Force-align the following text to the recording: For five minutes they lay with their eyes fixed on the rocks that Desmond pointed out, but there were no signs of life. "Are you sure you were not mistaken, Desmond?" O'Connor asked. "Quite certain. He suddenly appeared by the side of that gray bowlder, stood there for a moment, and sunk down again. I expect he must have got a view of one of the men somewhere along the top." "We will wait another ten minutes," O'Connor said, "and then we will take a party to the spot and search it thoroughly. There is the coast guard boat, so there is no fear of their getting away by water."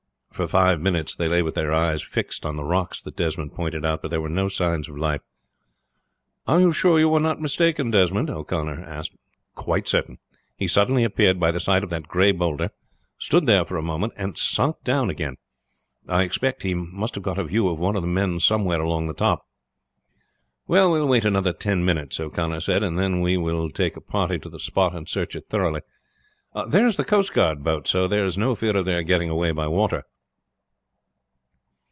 For 0.33 0.47
five 0.47 0.81
minutes 0.81 1.13
they 1.15 1.27
lay 1.27 1.43
with 1.43 1.53
their 1.53 1.71
eyes 1.71 2.01
fixed 2.01 2.47
on 2.47 2.55
the 2.55 2.63
rocks 2.63 2.99
that 3.03 3.15
Desmond 3.15 3.51
pointed 3.51 3.85
out, 3.85 4.01
but 4.01 4.09
there 4.09 4.21
were 4.21 4.27
no 4.29 4.47
signs 4.47 4.89
of 4.89 4.97
life. 4.97 5.21
"Are 6.47 6.59
you 6.59 6.71
sure 6.71 6.97
you 6.97 7.09
were 7.09 7.19
not 7.19 7.39
mistaken, 7.41 7.91
Desmond?" 7.91 8.27
O'Connor 8.27 8.83
asked. 8.83 9.15
"Quite 9.53 9.87
certain. 9.87 10.17
He 10.57 10.67
suddenly 10.67 11.03
appeared 11.03 11.39
by 11.39 11.51
the 11.51 11.59
side 11.59 11.83
of 11.83 11.91
that 11.91 12.07
gray 12.07 12.31
bowlder, 12.31 12.71
stood 13.19 13.45
there 13.45 13.65
for 13.65 13.77
a 13.77 13.83
moment, 13.83 14.13
and 14.17 14.35
sunk 14.35 14.77
down 14.83 15.11
again. 15.11 15.35
I 16.07 16.23
expect 16.23 16.63
he 16.63 16.73
must 16.73 17.13
have 17.13 17.23
got 17.23 17.37
a 17.37 17.43
view 17.43 17.67
of 17.69 17.77
one 17.79 17.95
of 17.95 18.01
the 18.01 18.07
men 18.07 18.39
somewhere 18.39 18.81
along 18.81 19.05
the 19.05 19.13
top." 19.13 19.45
"We 20.65 20.79
will 20.79 21.07
wait 21.07 21.25
another 21.25 21.53
ten 21.53 21.85
minutes," 21.85 22.19
O'Connor 22.19 22.61
said, 22.61 22.81
"and 22.81 22.97
then 22.97 23.21
we 23.21 23.37
will 23.37 23.69
take 23.69 23.95
a 23.95 24.01
party 24.01 24.39
to 24.39 24.49
the 24.49 24.57
spot 24.59 24.95
and 24.95 25.07
search 25.07 25.35
it 25.35 25.49
thoroughly. 25.49 25.81
There 26.67 26.87
is 26.87 26.97
the 26.97 27.05
coast 27.05 27.31
guard 27.31 27.63
boat, 27.63 27.87
so 27.87 28.07
there 28.07 28.25
is 28.25 28.39
no 28.39 28.55
fear 28.55 28.75
of 28.75 28.85
their 28.85 29.03
getting 29.03 29.29
away 29.29 29.51
by 29.51 29.67
water." 29.67 30.01